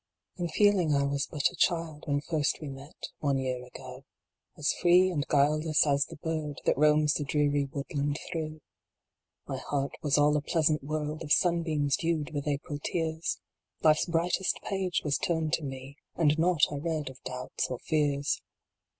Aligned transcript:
T 0.35 0.41
N 0.41 0.47
feeling 0.49 0.95
I 0.95 1.03
was 1.03 1.27
but 1.29 1.47
a 1.51 1.55
child, 1.55 2.05
When 2.07 2.21
first 2.21 2.57
we 2.59 2.69
met 2.69 3.09
one 3.19 3.37
year 3.37 3.63
ago, 3.63 4.03
As 4.57 4.73
free 4.81 5.11
and 5.11 5.27
guileless 5.27 5.85
as 5.85 6.07
the 6.07 6.15
bird, 6.15 6.59
That 6.65 6.75
roams 6.75 7.13
the 7.13 7.23
dreary 7.23 7.65
woodland 7.71 8.17
through. 8.31 8.61
My 9.45 9.57
heart 9.57 9.91
was 10.01 10.17
all 10.17 10.35
a 10.35 10.41
pleasant 10.41 10.83
world 10.83 11.21
Of 11.21 11.31
sunbeams 11.31 11.97
dewed 11.97 12.33
with 12.33 12.47
April 12.47 12.79
tears: 12.83 13.37
Life 13.83 13.97
s 13.97 14.05
brightest 14.07 14.59
page 14.67 15.03
was 15.03 15.19
turned 15.19 15.53
to 15.53 15.63
me, 15.63 15.97
And 16.15 16.35
naught 16.39 16.65
I 16.71 16.77
read 16.77 17.11
of 17.11 17.21
doubts 17.21 17.67
or 17.69 17.77
fears. 17.77 18.41